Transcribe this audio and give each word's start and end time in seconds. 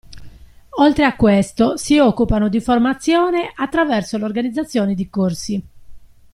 Oltre 0.79 1.05
a 1.05 1.15
questo 1.15 1.77
si 1.77 1.99
occupano 1.99 2.49
di 2.49 2.59
formazione 2.59 3.51
attraverso 3.55 4.17
l'organizzazione 4.17 4.95
di 4.95 5.07
corsi. 5.11 5.63